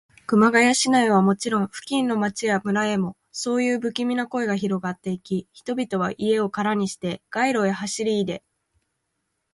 [0.25, 8.43] 熊谷市内はもちろん、付近の町や村へも、そういうぶきみな声がひろがっていき、人々は家をからにして、街路へ走りいで、